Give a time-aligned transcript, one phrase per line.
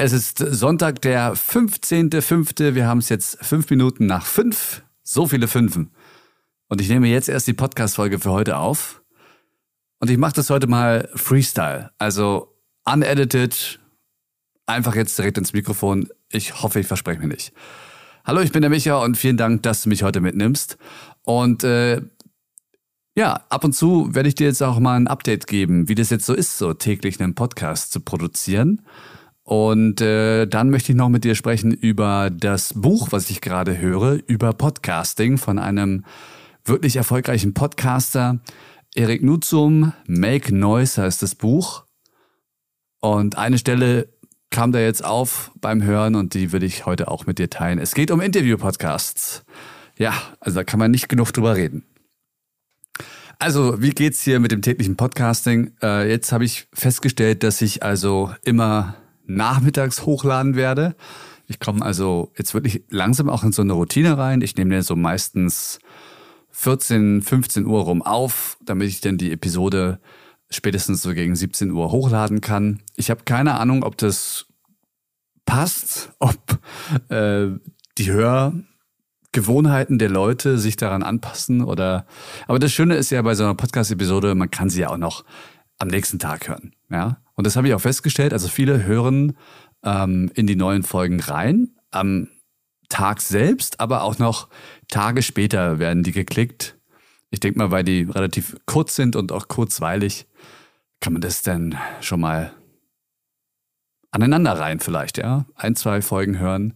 [0.00, 2.76] Es ist Sonntag, der 15.05.
[2.76, 4.84] Wir haben es jetzt fünf Minuten nach fünf.
[5.02, 5.90] So viele Fünfen.
[6.68, 9.02] Und ich nehme jetzt erst die Podcast-Folge für heute auf.
[9.98, 11.90] Und ich mache das heute mal Freestyle.
[11.98, 13.80] Also unedited.
[14.66, 16.08] Einfach jetzt direkt ins Mikrofon.
[16.30, 17.52] Ich hoffe, ich verspreche mir nicht.
[18.24, 20.78] Hallo, ich bin der Micha und vielen Dank, dass du mich heute mitnimmst.
[21.22, 22.02] Und äh,
[23.16, 26.10] ja, ab und zu werde ich dir jetzt auch mal ein Update geben, wie das
[26.10, 28.82] jetzt so ist, so täglich einen Podcast zu produzieren.
[29.48, 33.78] Und äh, dann möchte ich noch mit dir sprechen über das Buch, was ich gerade
[33.78, 36.04] höre, über Podcasting von einem
[36.66, 38.40] wirklich erfolgreichen Podcaster.
[38.94, 41.84] Erik Nutzum, Make Noise heißt das Buch.
[43.00, 44.12] Und eine Stelle
[44.50, 47.78] kam da jetzt auf beim Hören und die würde ich heute auch mit dir teilen.
[47.78, 49.46] Es geht um Interview-Podcasts.
[49.96, 51.86] Ja, also da kann man nicht genug drüber reden.
[53.38, 55.72] Also, wie geht's hier mit dem täglichen Podcasting?
[55.82, 58.96] Äh, jetzt habe ich festgestellt, dass ich also immer
[59.28, 60.96] nachmittags hochladen werde.
[61.46, 64.42] Ich komme also jetzt wirklich langsam auch in so eine Routine rein.
[64.42, 65.78] Ich nehme den so meistens
[66.50, 70.00] 14, 15 Uhr rum auf, damit ich dann die Episode
[70.50, 72.82] spätestens so gegen 17 Uhr hochladen kann.
[72.96, 74.46] Ich habe keine Ahnung, ob das
[75.46, 76.36] passt, ob
[77.10, 77.48] äh,
[77.96, 82.06] die Hörgewohnheiten der Leute sich daran anpassen oder.
[82.46, 85.24] Aber das Schöne ist ja bei so einer Podcast-Episode, man kann sie ja auch noch
[85.78, 86.74] am nächsten Tag hören.
[86.90, 88.32] Ja, und das habe ich auch festgestellt.
[88.32, 89.36] Also viele hören
[89.84, 92.26] ähm, in die neuen Folgen rein am
[92.88, 94.48] Tag selbst, aber auch noch
[94.88, 96.76] Tage später werden die geklickt.
[97.30, 100.26] Ich denke mal, weil die relativ kurz sind und auch kurzweilig,
[101.00, 102.52] kann man das dann schon mal
[104.10, 105.46] aneinander rein vielleicht, ja?
[105.54, 106.74] Ein, zwei Folgen hören.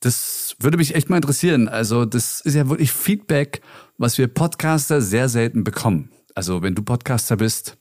[0.00, 1.68] Das würde mich echt mal interessieren.
[1.68, 3.60] Also das ist ja wirklich Feedback,
[3.98, 6.10] was wir Podcaster sehr selten bekommen.
[6.34, 7.77] Also wenn du Podcaster bist,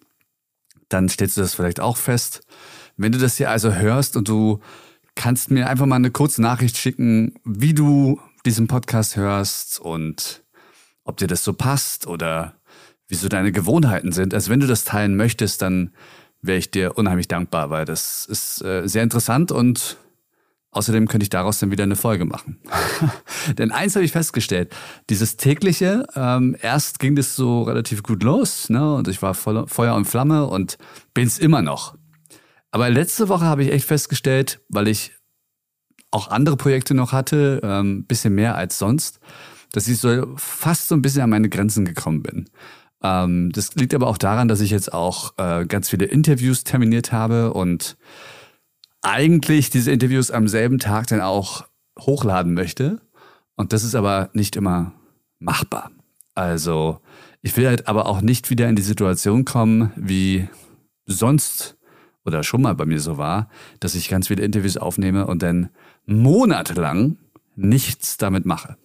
[0.89, 2.41] dann stellst du das vielleicht auch fest.
[2.95, 4.59] Wenn du das hier also hörst und du
[5.15, 10.43] kannst mir einfach mal eine kurze Nachricht schicken, wie du diesen Podcast hörst und
[11.03, 12.55] ob dir das so passt oder
[13.07, 14.33] wieso deine Gewohnheiten sind.
[14.33, 15.91] Also wenn du das teilen möchtest, dann
[16.41, 19.97] wäre ich dir unheimlich dankbar, weil das ist äh, sehr interessant und
[20.71, 22.59] Außerdem könnte ich daraus dann wieder eine Folge machen.
[23.57, 24.75] Denn eins habe ich festgestellt,
[25.09, 28.93] dieses tägliche, ähm, erst ging das so relativ gut los, ne?
[28.95, 30.77] Und ich war voll, Feuer und Flamme und
[31.13, 31.95] bin es immer noch.
[32.71, 35.13] Aber letzte Woche habe ich echt festgestellt, weil ich
[36.11, 39.19] auch andere Projekte noch hatte, ähm, bisschen mehr als sonst,
[39.71, 42.49] dass ich so fast so ein bisschen an meine Grenzen gekommen bin.
[43.03, 47.11] Ähm, das liegt aber auch daran, dass ich jetzt auch äh, ganz viele Interviews terminiert
[47.11, 47.97] habe und
[49.07, 51.65] eigentlich diese Interviews am selben Tag dann auch
[51.97, 53.01] hochladen möchte.
[53.55, 54.93] Und das ist aber nicht immer
[55.39, 55.91] machbar.
[56.35, 56.99] Also
[57.41, 60.47] ich will halt aber auch nicht wieder in die Situation kommen, wie
[61.05, 61.77] sonst
[62.25, 65.69] oder schon mal bei mir so war, dass ich ganz viele Interviews aufnehme und dann
[66.05, 67.17] monatelang
[67.55, 68.75] nichts damit mache.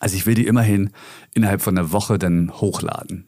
[0.00, 0.90] Also ich will die immerhin
[1.34, 3.26] innerhalb von einer Woche dann hochladen.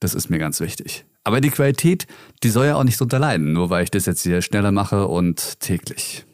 [0.00, 1.04] Das ist mir ganz wichtig.
[1.24, 2.06] Aber die Qualität,
[2.42, 5.06] die soll ja auch nicht drunter leiden, nur weil ich das jetzt hier schneller mache
[5.06, 6.24] und täglich.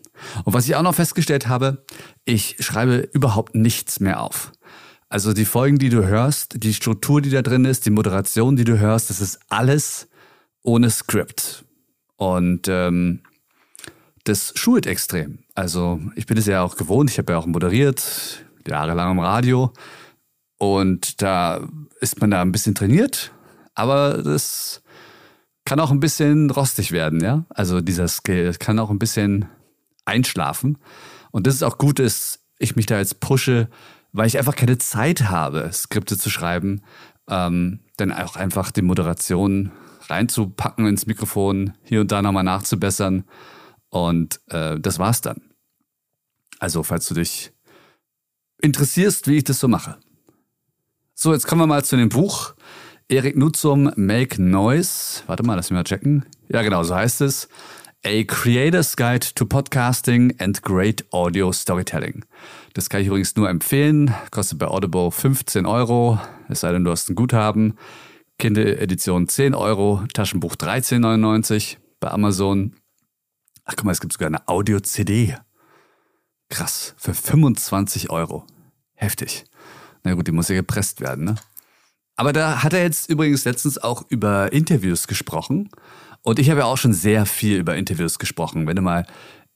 [0.45, 1.85] Und was ich auch noch festgestellt habe,
[2.25, 4.53] ich schreibe überhaupt nichts mehr auf.
[5.09, 8.65] Also die Folgen, die du hörst, die Struktur, die da drin ist, die Moderation, die
[8.65, 10.09] du hörst, das ist alles
[10.63, 11.65] ohne Skript.
[12.17, 13.21] Und ähm,
[14.25, 15.41] das schult extrem.
[15.55, 19.73] Also ich bin es ja auch gewohnt, ich habe ja auch moderiert, jahrelang im Radio.
[20.59, 21.69] Und da
[22.01, 23.33] ist man da ein bisschen trainiert
[23.77, 24.83] aber das
[25.65, 27.45] kann auch ein bisschen rostig werden, ja.
[27.51, 29.47] Also dieser Skill kann auch ein bisschen
[30.05, 30.79] einschlafen.
[31.31, 33.69] Und das ist auch gut, dass ich mich da jetzt pushe,
[34.13, 36.83] weil ich einfach keine Zeit habe, Skripte zu schreiben,
[37.29, 39.73] ähm, dann auch einfach die Moderation
[40.09, 43.25] reinzupacken ins Mikrofon, hier und da nochmal nachzubessern.
[43.91, 45.43] Und äh, das war's dann.
[46.59, 47.53] Also, falls du dich
[48.63, 49.99] interessierst, wie ich das so mache.
[51.15, 52.55] So, jetzt kommen wir mal zu dem Buch.
[53.09, 55.23] Erik Nutzum, Make Noise.
[55.29, 56.25] Warte mal, lass mich mal checken.
[56.49, 57.49] Ja, genau, so heißt es.
[58.05, 62.25] A Creator's Guide to Podcasting and Great Audio Storytelling.
[62.75, 64.13] Das kann ich übrigens nur empfehlen.
[64.33, 66.21] Kostet bei Audible 15 Euro.
[66.49, 67.79] Es sei denn, du hast ein Guthaben.
[68.41, 70.03] Kindle-Edition 10 Euro.
[70.13, 72.75] Taschenbuch 13,99 bei Amazon.
[73.67, 75.37] Ach, guck mal, es gibt sogar eine Audio-CD.
[76.49, 76.97] Krass.
[76.97, 78.45] Für 25 Euro.
[78.95, 79.45] Heftig.
[80.03, 81.37] Na gut, die muss ja gepresst werden, ne?
[82.17, 85.69] Aber da hat er jetzt übrigens letztens auch über Interviews gesprochen.
[86.23, 88.67] Und ich habe ja auch schon sehr viel über Interviews gesprochen.
[88.67, 89.07] Wenn du mal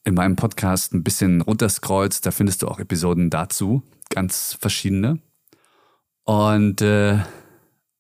[0.05, 5.19] in meinem Podcast ein bisschen runterscrollst, da findest du auch Episoden dazu, ganz verschiedene.
[6.25, 7.19] Und äh,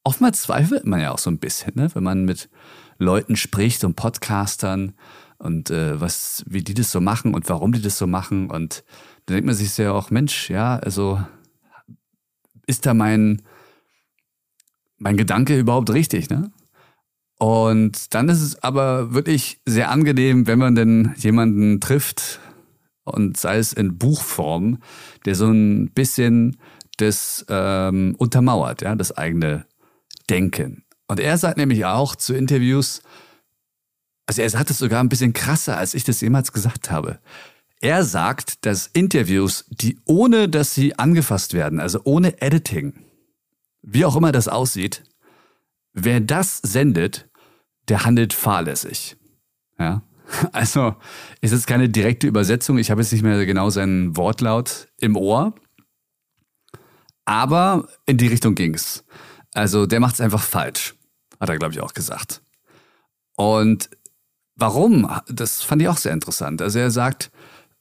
[0.04, 1.88] oftmals zweifelt man ja auch so ein bisschen, ne?
[1.94, 2.48] wenn man mit
[2.98, 4.94] Leuten spricht und Podcastern.
[5.38, 8.50] und äh, was, wie die das so machen und warum die das so machen.
[8.50, 8.84] Und
[9.24, 11.20] da denkt man sich ja auch, Mensch, ja, also
[12.66, 13.42] ist da mein,
[15.00, 16.52] mein Gedanke überhaupt richtig, ne?
[17.38, 22.38] Und dann ist es aber wirklich sehr angenehm, wenn man denn jemanden trifft
[23.04, 24.78] und sei es in Buchform,
[25.24, 26.58] der so ein bisschen
[26.98, 29.64] das ähm, untermauert, ja, das eigene
[30.28, 30.84] Denken.
[31.08, 33.02] Und er sagt nämlich auch zu Interviews,
[34.26, 37.20] also er sagt es sogar ein bisschen krasser, als ich das jemals gesagt habe.
[37.80, 42.92] Er sagt, dass Interviews, die ohne dass sie angefasst werden, also ohne Editing,
[43.82, 45.04] wie auch immer das aussieht,
[45.92, 47.28] wer das sendet,
[47.88, 49.16] der handelt fahrlässig.
[49.78, 50.02] Ja.
[50.52, 50.94] Also
[51.40, 52.78] ist jetzt keine direkte Übersetzung.
[52.78, 55.54] Ich habe jetzt nicht mehr genau seinen Wortlaut im Ohr.
[57.24, 59.04] Aber in die Richtung ging's.
[59.54, 60.94] Also der macht es einfach falsch,
[61.40, 62.42] hat er, glaube ich, auch gesagt.
[63.36, 63.90] Und
[64.54, 65.10] warum?
[65.28, 66.62] Das fand ich auch sehr interessant.
[66.62, 67.30] Also er sagt,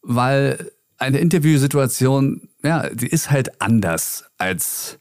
[0.01, 4.99] weil eine Interviewsituation, ja, die ist halt anders als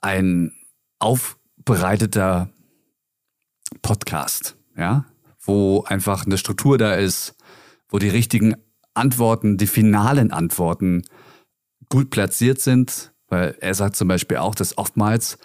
[0.00, 0.52] ein
[0.98, 2.50] aufbereiteter
[3.82, 5.04] Podcast, ja,
[5.40, 7.34] wo einfach eine Struktur da ist,
[7.88, 8.54] wo die richtigen
[8.94, 11.02] Antworten, die finalen Antworten
[11.88, 15.38] gut platziert sind, weil er sagt zum Beispiel auch, dass oftmals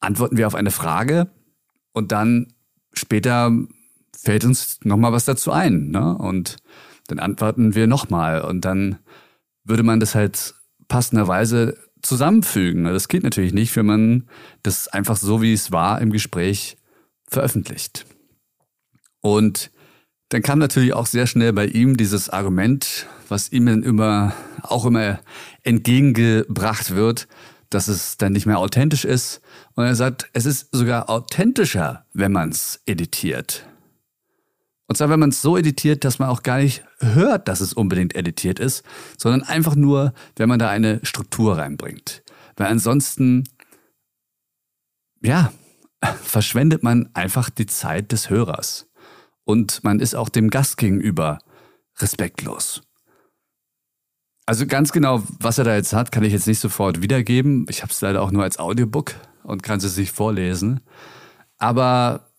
[0.00, 1.30] antworten wir auf eine Frage
[1.92, 2.52] und dann
[2.92, 3.50] später
[4.14, 6.16] fällt uns nochmal was dazu ein, ne?
[6.16, 6.56] Und
[7.08, 8.98] dann antworten wir nochmal und dann
[9.64, 10.54] würde man das halt
[10.88, 12.84] passenderweise zusammenfügen.
[12.84, 14.28] Das geht natürlich nicht, wenn man
[14.62, 16.76] das einfach so, wie es war, im Gespräch
[17.28, 18.04] veröffentlicht.
[19.20, 19.70] Und
[20.28, 24.32] dann kam natürlich auch sehr schnell bei ihm dieses Argument, was ihm dann immer,
[24.62, 25.20] auch immer
[25.62, 27.28] entgegengebracht wird,
[27.70, 29.40] dass es dann nicht mehr authentisch ist.
[29.74, 33.66] Und er sagt, es ist sogar authentischer, wenn man es editiert.
[34.88, 37.72] Und zwar, wenn man es so editiert, dass man auch gar nicht hört, dass es
[37.72, 38.84] unbedingt editiert ist,
[39.16, 42.22] sondern einfach nur, wenn man da eine Struktur reinbringt.
[42.56, 43.44] Weil ansonsten,
[45.22, 45.52] ja,
[46.22, 48.90] verschwendet man einfach die Zeit des Hörers.
[49.44, 51.38] Und man ist auch dem Gast gegenüber
[51.98, 52.82] respektlos.
[54.46, 57.66] Also ganz genau, was er da jetzt hat, kann ich jetzt nicht sofort wiedergeben.
[57.68, 59.14] Ich habe es leider auch nur als Audiobook
[59.44, 60.80] und kann es sich vorlesen.
[61.58, 62.31] Aber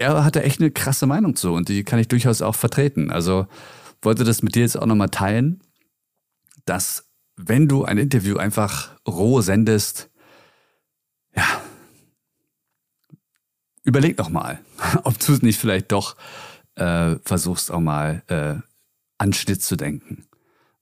[0.00, 3.10] er hatte echt eine krasse Meinung zu und die kann ich durchaus auch vertreten.
[3.10, 3.46] Also
[4.00, 5.60] wollte das mit dir jetzt auch nochmal teilen,
[6.64, 10.10] dass wenn du ein Interview einfach roh sendest,
[11.36, 11.44] ja,
[13.84, 14.60] überleg noch mal,
[15.04, 16.16] ob du es nicht vielleicht doch
[16.76, 18.54] äh, versuchst auch mal äh,
[19.18, 20.26] an Schnitt zu denken.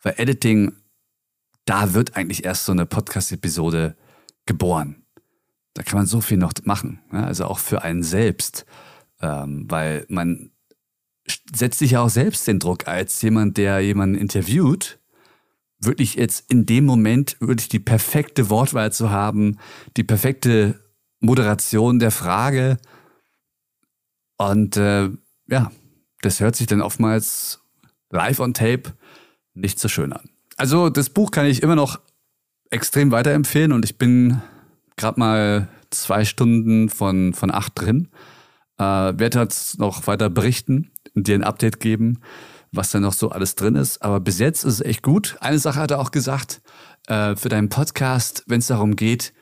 [0.01, 0.75] Weil Editing,
[1.65, 3.97] da wird eigentlich erst so eine Podcast-Episode
[4.47, 5.03] geboren.
[5.75, 7.01] Da kann man so viel noch machen.
[7.13, 7.25] Ja?
[7.25, 8.65] Also auch für einen selbst.
[9.21, 10.51] Ähm, weil man
[11.55, 14.99] setzt sich ja auch selbst den Druck als jemand, der jemanden interviewt,
[15.81, 19.59] wirklich jetzt in dem Moment wirklich die perfekte Wortwahl zu haben,
[19.97, 20.81] die perfekte
[21.21, 22.79] Moderation der Frage.
[24.37, 25.11] Und äh,
[25.49, 25.71] ja,
[26.23, 27.61] das hört sich dann oftmals
[28.11, 28.95] live on tape
[29.55, 30.29] nicht so schön an.
[30.57, 32.01] Also das Buch kann ich immer noch
[32.71, 34.43] extrem weiterempfehlen und ich bin
[34.97, 38.09] gerade mal zwei Stunden von, von acht drin.
[38.79, 42.21] Äh, werde jetzt noch weiter berichten und dir ein Update geben,
[42.71, 44.03] was da noch so alles drin ist.
[44.03, 45.37] Aber bis jetzt ist es echt gut.
[45.41, 46.61] Eine Sache hat er auch gesagt,
[47.07, 49.33] äh, für deinen Podcast, wenn es darum geht,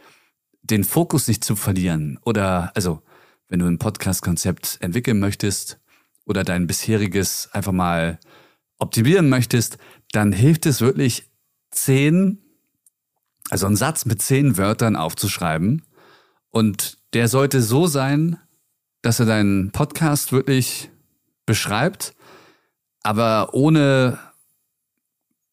[0.62, 3.02] den Fokus nicht zu verlieren oder also
[3.49, 5.78] wenn du ein Podcast-Konzept entwickeln möchtest
[6.25, 8.18] oder dein bisheriges einfach mal
[8.78, 9.78] optimieren möchtest,
[10.12, 11.30] dann hilft es wirklich
[11.70, 12.42] zehn,
[13.50, 15.82] also einen Satz mit zehn Wörtern aufzuschreiben
[16.50, 18.38] und der sollte so sein,
[19.06, 20.90] dass er deinen Podcast wirklich
[21.46, 22.16] beschreibt,
[23.04, 24.18] aber ohne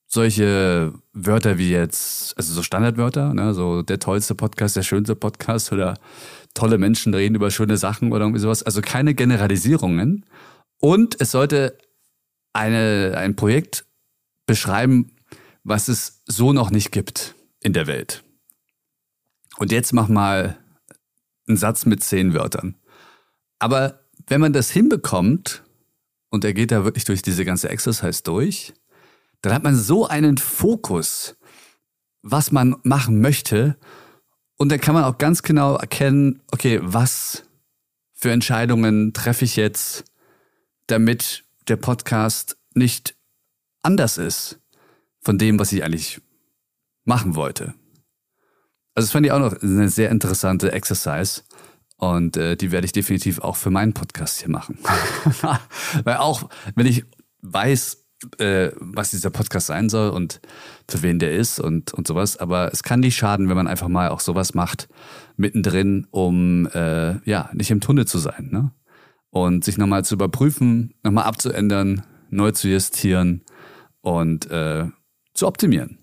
[0.08, 5.72] solche Wörter wie jetzt, also so Standardwörter, ne, so der tollste Podcast, der schönste Podcast
[5.72, 6.00] oder
[6.56, 8.64] tolle Menschen reden über schöne Sachen oder irgendwie sowas.
[8.64, 10.26] Also keine Generalisierungen.
[10.80, 11.78] Und es sollte
[12.54, 13.86] eine, ein Projekt
[14.48, 15.12] beschreiben,
[15.64, 18.24] was es so noch nicht gibt in der Welt.
[19.58, 20.58] Und jetzt mach mal
[21.48, 22.78] einen Satz mit zehn Wörtern.
[23.64, 25.64] Aber wenn man das hinbekommt,
[26.30, 28.74] und er geht da wirklich durch diese ganze Exercise durch,
[29.40, 31.38] dann hat man so einen Fokus,
[32.24, 33.78] was man machen möchte.
[34.58, 37.46] Und dann kann man auch ganz genau erkennen, okay, was
[38.12, 40.04] für Entscheidungen treffe ich jetzt,
[40.88, 43.16] damit der Podcast nicht
[43.82, 44.60] anders ist
[45.22, 46.20] von dem, was ich eigentlich
[47.06, 47.76] machen wollte.
[48.94, 51.44] Also das fand ich auch noch eine sehr interessante Exercise.
[52.04, 54.78] Und äh, die werde ich definitiv auch für meinen Podcast hier machen.
[56.04, 57.06] Weil auch, wenn ich
[57.44, 58.06] weiß,
[58.40, 60.42] äh, was dieser Podcast sein soll und
[60.90, 63.88] für wen der ist und, und sowas, aber es kann nicht schaden, wenn man einfach
[63.88, 64.90] mal auch sowas macht,
[65.38, 68.50] mittendrin, um äh, ja, nicht im Tunnel zu sein.
[68.52, 68.74] Ne?
[69.30, 73.44] Und sich nochmal zu überprüfen, nochmal abzuändern, neu zu justieren
[74.02, 74.90] und äh,
[75.34, 76.00] zu optimieren.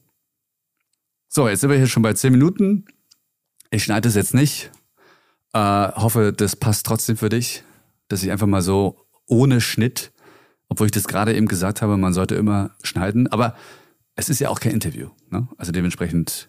[1.29, 2.87] So, jetzt sind wir hier schon bei zehn Minuten.
[3.71, 4.71] Ich schneide es jetzt nicht.
[5.53, 7.65] Äh, hoffe, das passt trotzdem für dich,
[8.09, 10.13] dass ich einfach mal so ohne Schnitt,
[10.69, 13.55] obwohl ich das gerade eben gesagt habe, man sollte immer schneiden, aber
[14.15, 15.09] es ist ja auch kein Interview.
[15.31, 15.49] Ne?
[15.57, 16.49] Also dementsprechend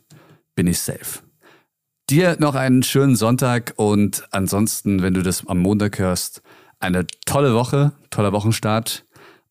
[0.55, 1.21] bin ich safe.
[2.09, 6.41] Dir noch einen schönen Sonntag und ansonsten, wenn du das am Montag hörst,
[6.79, 9.05] eine tolle Woche, toller Wochenstart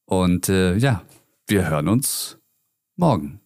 [0.04, 1.02] und äh, ja,
[1.46, 2.38] wir hören uns
[2.96, 3.40] morgen.